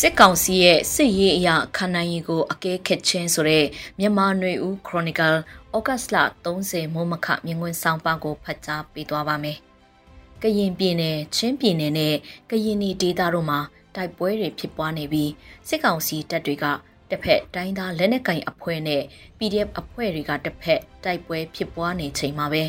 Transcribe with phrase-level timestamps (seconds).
[0.00, 3.64] စစ်ကောင်စီရဲ့စစ်ရေးအရာခန္ဓာရင်ကိုအကဲခက်ချင်းဆိုတဲ့
[3.98, 5.36] မြန်မာနွေဦးခရိုနီကယ်
[5.76, 9.58] ဩဂတ်စ်လ30မိုးမခမြင်ကွင်းဆောင်ပါကိုဖတ်ကြားပေးသွားပါမယ်။
[10.42, 12.14] ကရင်ပြည်နယ်ချင်းပြည်နယ်နဲ့
[12.50, 13.60] ကရင်နီဒေသတို့မှာ
[13.94, 15.30] တိုက်ပွဲတွေဖြစ်ပွားနေပြီး
[15.68, 16.64] စစ်ကောင်စီတပ်တွေက
[17.10, 19.02] တစ်ဖက်တိုင်းသားလက်နက်ကင်အဖွဲ့နဲ့
[19.38, 22.62] PDF အဖွဲ့တွေကတစ်ဖက်တိုက်ပွဲဖြစ်ပွားနေချိန်မှာပဲ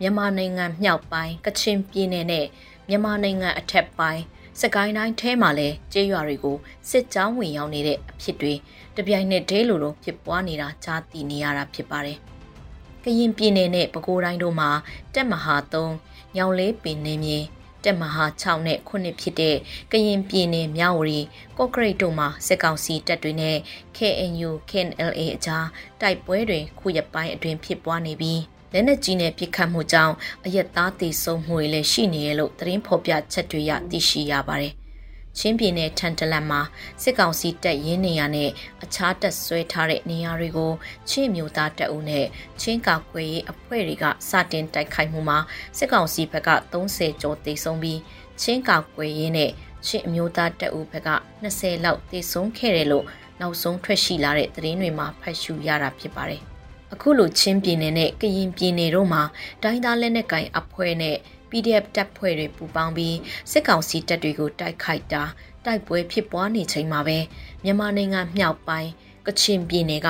[0.00, 2.46] မြန်မာနိုင်ငံမြောက်ပိုင်းကချင်ပြည်နယ်နဲ့
[2.88, 4.22] မြန်မာနိုင်ငံအထက်ပိုင်း
[4.60, 6.56] စကိုင်းတိုင်းထဲမှာလည်းကျေးရွာတွေကို
[6.90, 8.54] စစ်ကြောင်းဝင်ရောက်နေတဲ့အဖြစ်တွေ
[8.96, 12.18] တပြိုင်နက်တည်းလိုလိုဖြစ်ပွားနေတာကြားသိနေရတာဖြစ်ပါတယ်။
[13.04, 14.70] ကရင်ပြည်နယ်နဲ့ပဲခူးတိုင်းတို့မှာ
[15.14, 17.38] တက်မဟာ3ညောင်လေးပင်နေမြေ
[17.84, 19.56] တက်မဟာ6နဲ့9ဖြစ်တဲ့
[19.92, 21.20] ကရင်ပြည်နယ်မြဝတီ
[21.58, 23.56] ကော့ကရိတ်တို့မှာစစ်ကောင်စီတပ်တွေနဲ့
[23.96, 25.66] KNU KNLA အကြား
[26.00, 28.40] တိုက်ပွဲတွေခုရက်ပိုင်းအတွင်းဖြစ်ပွားနေပြီး
[28.76, 30.14] လက်နက်ကြီးနဲ့ပစ်ခတ်မှုကြောင့်
[30.44, 34.74] အရက်သားတေဆုံးမှုတွေလည်းရှိနေရလို့သတင်းဖော်ပြချက်တွေရသိရှိရပါတယ်။
[35.38, 36.60] ချင်းပြည်နယ်ထန်တလန်မှာ
[37.02, 38.50] စစ်ကောင်စီတပ်ရင်းနေရနဲ့
[38.82, 40.72] အခြားတပ်ဆွဲထားတဲ့နေရာတွေကို
[41.08, 42.26] ချင်းမျိုးသားတပ်ဦးနဲ့
[42.60, 45.38] ချင်းကောက်ွယ်ရေးအဖွဲ့တွေကစတင်တိုက်ခိုက်မှုမှာ
[45.78, 48.00] စစ်ကောင်စီဘက်က30ကျော်တေဆုံးပြီး
[48.42, 49.50] ချင်းကောက်ွယ်ရေးနဲ့
[49.86, 51.10] ချင်းအမျိုးသားတပ်ဦးဘက်က
[51.44, 53.06] 20လောက်တေဆုံးခဲ့တယ်လို့
[53.40, 56.44] နောက်ဆုံးထွက်ရှိလာတဲ့သတင်းတွေမှာဖတ်ရှုရတာဖြစ်ပါတယ်။
[56.94, 59.22] အခုလိုချင်းပြည်နယ်နဲ့ကရင်ပြည်နယ်တို့မှာ
[59.62, 61.16] တိုင်းသားလက်နက်ကိုင်အဖွဲ့နဲ့
[61.50, 63.16] PDF တပ်ဖွဲ့တွေပူးပေါင်းပြီး
[63.50, 65.22] စစ်ကောင်စီတပ်တွေကိုတိုက်ခိုက်တာ
[65.64, 67.18] တိုက်ပွဲဖြစ်ပွားနေချိန်မှာပဲ
[67.64, 68.90] မြန်မာနိုင်ငံမြောက်ပိုင်း
[69.26, 70.08] ကချင်ပြည်နယ်က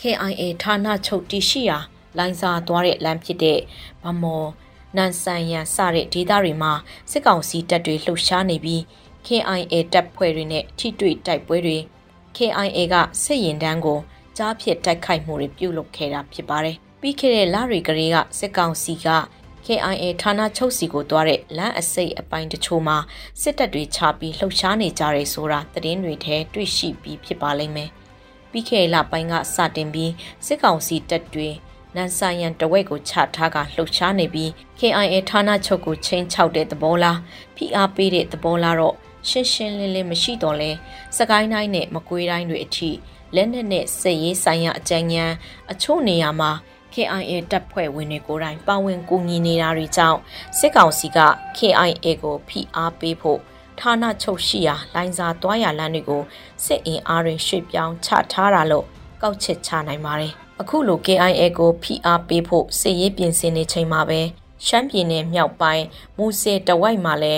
[0.00, 1.78] KIA ဌာနချုပ်တရှိရာ
[2.18, 3.60] လိုင်းစာသွားတဲ့လမ်းဖြစ်တဲ့
[4.04, 4.50] ဗမော်
[4.96, 6.72] နန်ဆန်ရန်စတဲ့ဒေသတွေမှာ
[7.10, 8.80] စစ်ကောင်စီတပ်တွေလှုပ်ရှားနေပြီး
[9.26, 11.78] KIA တပ်ဖွဲ့တွေနဲ့ထိတွေ့တိုက်ပွဲတွေ
[12.36, 14.00] KIA ကစစ်ရင်တန်းကို
[14.38, 19.08] ကြားဖြစ်တိုက်ခိုက်မှုတွေပြုလုပ်ခဲ့တာဖြစ်ပါတယ်။ပြီးခဲ့တဲ့လတွေကလေးကစစ်ကောင်စီက
[19.66, 22.96] KIA ဌာနချုပ်စီကိုသွားတဲ့လမ်းအစိပ်အပိုင်းတချို့မှာ
[23.42, 27.90] စစ်တပ်တွေချပြီးလှုပ်ရှားနေကြတယ်ဆိုတာသတင်းတွေထဲတွေ့ရှိပြီးဖြစ်ပါလိမ့်မယ်။
[28.50, 30.12] ပြီးခဲ့တဲ့လပိုင်းကစတင်ပြီး
[30.46, 31.48] စစ်ကောင်စီတပ်တွေ
[31.96, 37.18] နန်ဆိုင်ရန်တဝက်ကိုချထားကလှုပ်ရှားနေပြီး KIA ဌာနချုပ်ကိုချင်းချောက်တဲ့သဘောလား
[37.56, 38.96] ဖိအားပေးတဲ့သဘောလားတော့
[39.28, 40.70] ရှင်းရှင်းလင်းလင်းမရှိတော့လဲ
[41.16, 42.90] စကိုင်းတိုင်းနဲ့မကွေးတိုင်းတွေအထိ
[43.34, 45.32] လက်နက်နဲ့စစ်ရေးဆိုင်ရာအကြံဉာဏ်
[45.72, 46.50] အချို့နေရာမှာ
[46.92, 50.18] KIA တပ်ဖွဲ့ဝင်တွေကိုယ်တိုင်ပါဝင်ကူညီနေတာတွေကြောင့်
[50.58, 51.18] စစ်ကောင်စီက
[51.56, 53.40] KIA ကိုဖိအားပေးဖို့
[53.80, 56.22] ဌာနချုပ်ရှိရာလိုင်းစာသွားရလမ်းတွေကို
[56.64, 58.86] စစ်အင်အားတွေရွှေ့ပြောင်းချထားတာလို့
[59.22, 64.20] ကောက်ချက်ချနိုင်ပါတယ်။အခုလို KIA ကိုဖိအားပေးဖို့စစ်ရေးပြင်ဆင်နေချိန်မှာပဲ
[64.66, 65.84] ရှမ်းပြည်နယ်မြောက်ပိုင်း
[66.16, 67.36] မူဆယ်တဝိုက်မှာလဲ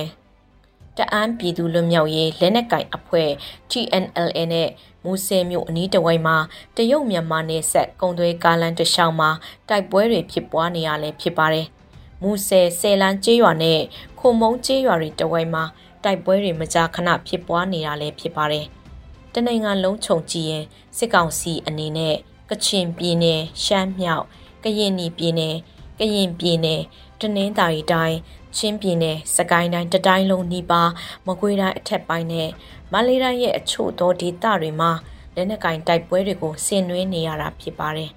[1.01, 3.31] တအန်းပြည်သူလွတ်မြောက်ရေးလက်နက်ကင်အဖွဲ့
[3.71, 4.69] TNLA နဲ့
[5.05, 6.37] မူဆယ်မြို့အနီးတစ်ဝိုက်မှာ
[6.77, 9.31] တရုတ်မြန်မာနယ်စပ်ကုံသွဲကားလမ်းတစ်လျှောက်မှာ
[9.69, 11.67] တိုက်ပွဲတွေဖြစ်ပွားနေရလဲဖြစ်ပါတယ်။
[12.23, 13.81] မူဆယ်ဆယ်လန်းကျေးရွာနဲ့
[14.19, 15.65] ခုံမုံကျေးရွာတွေတစ်ဝိုက်မှာ
[16.05, 18.67] တိုက်ပွဲတွေမကြာခဏဖြစ်ပွားနေတာလဲဖြစ်ပါတယ်။
[19.35, 20.65] တနိုင်ငံလုံးခြုံကြည့်ရင်
[20.97, 22.17] စစ်ကောင်စီအနေနဲ့
[22.51, 24.25] ကချင်ပြည်နယ်ရှမ်းမြောက်
[24.65, 25.57] ကရင်ပြည်နယ်
[25.99, 26.83] ကရင်ပြည်နယ်
[27.23, 28.19] တနင်္သာရီတိုင်း
[28.57, 30.91] ချင်းပြည်နယ်စကိုင်းတိုင်းတတိုင်းလုံးနီးပါး
[31.27, 32.49] မကွေးတိုင်းအထက်ပိုင်းနဲ့
[32.93, 34.91] မန္တလေးတိုင်းရဲ့အချို့သောဒေသတွေမှာ
[35.35, 38.11] လက်နက်ကင်တိုက်ပွဲတွေကိုဆင်နွှဲနေရတာဖြစ်ပါတယ်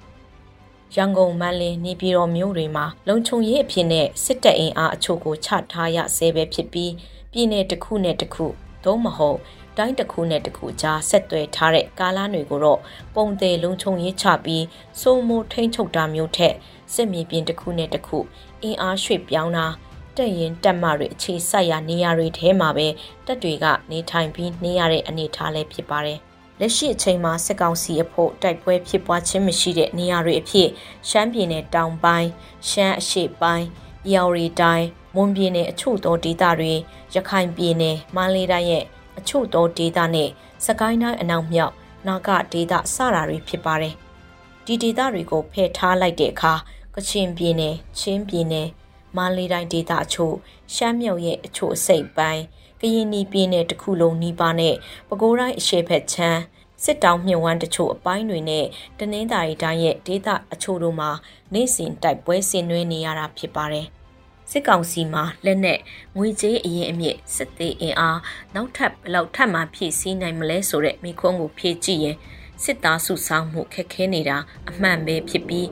[0.95, 6.91] ။ရန်ကုန်မန္တလေးနေပြည်တော်မြို့တွေမှာလုံခြုံရေးအဖြစ်နဲ့စစ်တပ်အင်အားအချို့ကိုချထားရဆဲပဲဖြစ်ပြီး
[7.31, 8.45] ပြည်내တစ်ခုနဲ့တစ်ခု
[8.83, 9.39] သို့မဟုတ်
[9.77, 12.79] တိုင်းတစ်ခုနဲ့တစ်ခုကြားဆက်သွယ်ထားတဲ့ကားလမ်းတွေကိုတော့
[13.15, 14.65] ပုံသေးလုံခြုံရေးချပြီး
[15.01, 16.55] စိုးမိုးထိန်းချုပ်တာမျိုးထက်
[16.93, 18.17] စစ်မြေပြင်တစ်ခုနဲ့တစ်ခု
[18.63, 19.67] အင်အားရွှေ့ပြောင်းတာ
[20.17, 22.87] တက်ရင်တက်မတွေအခြေစိုက်ရာနေရာတွေထဲမှာပဲ
[23.25, 26.19] တက်တွေကနေထိုင်ပြီးနေရတဲ့အနေအထားလည်းဖြစ်ပါတယ်။
[26.59, 30.69] လက်ရှိအချိန်မှာစစ်ကောင်စီအဖို့တိုက်ပွဲဖြစ်ပွားခြင်းမရှိတဲ့နေရာတွေအဖြစ်
[31.09, 32.29] ရှမ်းပြည်နယ်တောင်ပိုင်း
[32.69, 33.65] ရှမ်းအရှေ့ပိုင်း၊
[34.13, 36.73] ရော်ရီတိုင်းမွန်ပြည်နယ်အချို့သောဒေသတွေ
[37.15, 38.85] ရခိုင်ပြည်နယ်မန္တလေးတိုင်းရဲ့
[39.19, 40.29] အချို့သောဒေသနဲ့
[40.65, 41.73] စကိုင်းတိုင်းအနောက်မြောက်
[42.07, 43.93] နာဂဒေသစတာတွေဖြစ်ပါတယ်။
[44.65, 46.53] ဒီဒေသတွေကိုဖယ်ထားလိုက်တဲ့အခါ
[46.95, 48.67] ကချင်ပြည်နယ်ချင်းပြည်နယ်
[49.17, 50.35] မန္တလေးတိုင်းဒေသအချို့
[50.73, 52.43] ရှမ်းမြောက်ရဲ့အချို့အစိတ်ပိုင်း
[52.81, 54.75] ကရင်နီပြည်နယ်တစ်ခုလုံးနီးပါးနဲ့
[55.07, 56.39] ပဲခူးတိုင်းအရှေ့ဘက်ခြမ်း
[56.83, 58.65] စစ်တောင်းမြဝန်းတချို့အပိုင်းတွေနဲ့
[58.99, 61.09] တနင်္သာရီတိုင်းရဲ့ဒေသအချို့တို့မှာ
[61.53, 63.87] နေစဉ်တိုက်ပွဲဆင်နွှဲနေရတာဖြစ်ပါတယ်။
[64.53, 65.79] စစ်ကောင်စီမှာလက်နက်
[66.17, 68.19] ငွေကြေးအရင်အမြင့်စစ်သေးအင်အား
[68.55, 72.17] နောက်ထပ်ဘလောက်ထပ်မှဖြည့်ဆည်းနိုင်မလဲဆိုတဲ့မိခွန်းကိုဖြည့်ကြည့်ရင်
[72.63, 74.37] စစ်သားစုဆောင်မှုခက်ခဲနေတာ
[74.69, 75.67] အမှန်ပဲဖြစ်ပြီး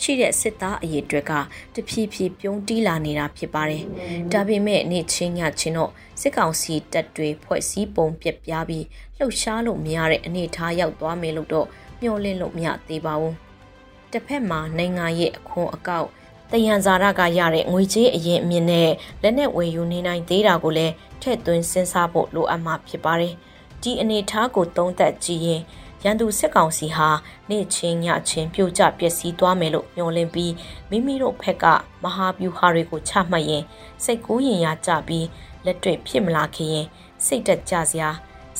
[0.00, 1.32] ရှိတဲ့စစ်သားအရေးအတွက်က
[1.74, 3.82] တဖြည်းဖြည်းပြုံးတီးလာနေတာဖြစ်ပါတယ်။
[4.32, 8.84] ဒါပေမဲ့နေ့ချင်းညချင်းတော့စစ်ကောင်စီတပ်တွေဖွဲ့စည်းပုံပြက်ပြားပြီး
[9.18, 11.66] လှုပ်ရှားလို့မရတဲ့အနေအထားရောက်သွားမယ်လို့တော့
[12.00, 13.34] မျှော်လင့်လို့မရသေးပါဘူး။
[14.12, 16.08] တစ်ဖက်မှာနိုင်ငံရဲ့အခွန်အကောက်
[16.52, 18.90] တယံဇာရကရတဲ့ငွေကြေးအရင်အမြင့်နဲ့
[19.22, 23.34] လက်နက်ဝယ်ယူနေနိုင်သေးတာကိုလည်းထည့်သွင်းစဉ်းစားဖို့လိုအပ်မှာဖြစ်ပါတယ်။
[23.82, 25.62] ဒီအနေထားကိုသုံးသပ်ကြည့်ရင်
[26.04, 27.08] ရန်သူစစ်ကောင်စီဟာ
[27.50, 30.52] နေ့ချင်းညချင်းပြိုကျပျက်စီးသွားမယ်လို့မျှော်လင့်ပြီး
[30.90, 31.64] မိမိတို့ဘက်က
[32.02, 33.64] မဟာဗျူဟာတွေကိုချမှတ်ရင်
[34.04, 35.26] စိတ်ကူးရင်ရကြပြီး
[35.64, 36.86] လက်တွေ့ဖြစ်မလာခင်ရင်
[37.26, 38.10] စိတ်တက်ကြစရာ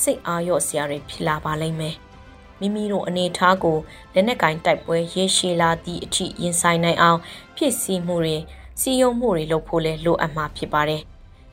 [0.03, 1.95] စိတ်အားလျော့စရာတွေဖြစ်လာပါလိမ့်မယ်
[2.61, 3.79] မိမိတို့အနေထားကို
[4.15, 7.19] လက်နက်ကင်တိုက်ပွဲရေရှည်လာသည့်အထိရင်ဆိုင်နိုင်အောင်
[7.57, 8.37] ဖြစ်စည်းမှုတွေ
[8.81, 11.03] စီယုံမှုတွေလုပ်ဖို့လဲလိုအပ်မှာဖြစ်ပါတယ်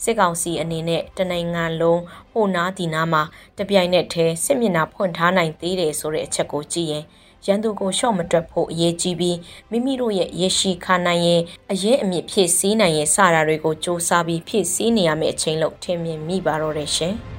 [0.04, 2.02] စစ်ကောင်စီအနေနဲ့တနိုင်ငံလုံး
[2.32, 3.24] ဟိုနားဒီနားမှာ
[3.58, 7.04] တပြိုင်နက်တည်းစစ်မျက်နှာဖွင့်ထားနိုင်သေးတယ်ဆိုတဲ့အချက်ကိုကြည့်ရင်
[7.46, 9.38] ရန်သူကိုရှော့မတွက်ဖို့အရေးကြီးပြီး
[9.72, 17.16] မိမိတို့ရဲ့ရရှိခါနိုင်ရင်အရင်အမြင့်ဖြစ်စည်းနိုင်ရင်စတာတွေကိုစ조사ပြီးဖြစ်စည်းနေရမယ့်အချိန်လို့ထင်မြင်မိပါတော့တယ်ရှင်။